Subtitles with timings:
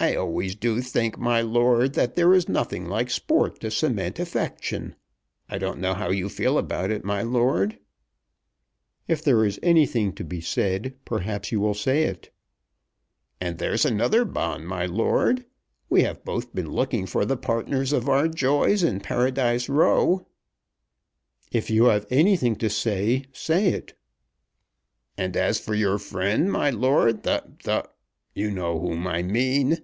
[0.00, 4.94] "I always do think, my lord, that there is nothing like sport to cement affection.
[5.48, 7.80] I don't know how you feel about it, my lord."
[9.08, 12.30] "If there is anything to be said perhaps you will say it."
[13.40, 15.46] "And there's another bond, my lord.
[15.90, 20.28] We have both been looking for the partners of our joys in Paradise Row."
[21.50, 23.98] "If you have anything to say, say it."
[25.16, 27.90] "And as for your friend, my lord, the, the.
[28.32, 29.78] You know whom I mean.